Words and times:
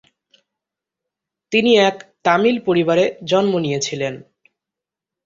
তিনি 1.51 1.71
এক 1.89 1.95
তামিল 2.23 2.57
পরিবারে 2.67 3.05
জন্ম 3.31 3.53
নিয়েছিলেন। 3.57 4.13